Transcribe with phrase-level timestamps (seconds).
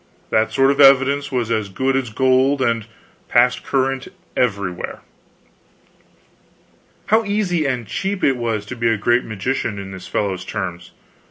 [0.31, 2.87] That sort of evidence was as good as gold, and
[3.27, 5.01] passed current everywhere.
[7.05, 10.89] How easy and cheap it was to be a great magician on this fellow's terms.